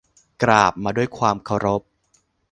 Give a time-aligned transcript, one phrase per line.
[0.43, 1.81] กราบมาด้วยความเคารพ